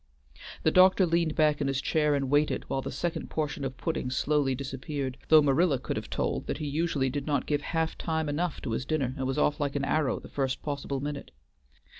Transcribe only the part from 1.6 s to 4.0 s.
in his chair and waited while the second portion of